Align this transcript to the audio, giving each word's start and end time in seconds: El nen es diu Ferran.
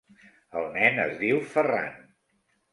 El 0.61 0.65
nen 0.77 0.97
es 1.05 1.15
diu 1.21 1.39
Ferran. 1.53 1.95